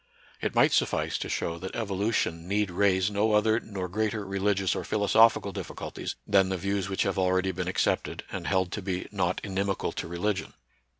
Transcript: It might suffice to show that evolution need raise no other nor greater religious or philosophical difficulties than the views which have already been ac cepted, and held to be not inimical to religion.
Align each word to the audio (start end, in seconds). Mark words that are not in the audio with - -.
It 0.41 0.55
might 0.55 0.71
suffice 0.71 1.19
to 1.19 1.29
show 1.29 1.59
that 1.59 1.75
evolution 1.75 2.47
need 2.47 2.71
raise 2.71 3.11
no 3.11 3.33
other 3.33 3.59
nor 3.59 3.87
greater 3.87 4.25
religious 4.25 4.73
or 4.73 4.83
philosophical 4.83 5.51
difficulties 5.51 6.15
than 6.25 6.49
the 6.49 6.57
views 6.57 6.89
which 6.89 7.03
have 7.03 7.19
already 7.19 7.51
been 7.51 7.67
ac 7.67 7.85
cepted, 7.87 8.21
and 8.31 8.47
held 8.47 8.71
to 8.71 8.81
be 8.81 9.07
not 9.11 9.39
inimical 9.43 9.91
to 9.91 10.07
religion. 10.07 10.55